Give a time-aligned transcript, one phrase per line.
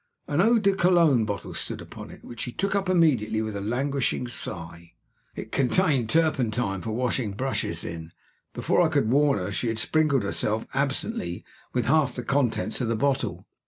[0.27, 3.61] An eau de Cologne bottle stood upon it, which she took up immediately with a
[3.61, 4.93] languishing sigh.
[5.35, 8.11] It contained turpentine for washing brushes in.
[8.53, 12.87] Before I could warn her, she had sprinkled herself absently with half the contents of
[12.87, 13.45] the bottle.